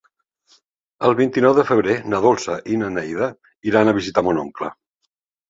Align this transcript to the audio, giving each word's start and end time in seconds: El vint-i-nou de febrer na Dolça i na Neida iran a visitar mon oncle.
El 1.09 1.11
vint-i-nou 1.19 1.53
de 1.59 1.65
febrer 1.67 1.97
na 2.13 2.21
Dolça 2.23 2.57
i 2.73 2.79
na 2.85 2.89
Neida 2.95 3.29
iran 3.73 3.93
a 3.93 3.95
visitar 4.01 4.27
mon 4.31 4.43
oncle. 4.47 4.73